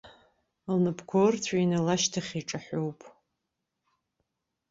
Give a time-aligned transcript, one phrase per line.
[0.73, 2.99] Лнапқәа ырҵәины лышьҭахь иҿаҳәоуп.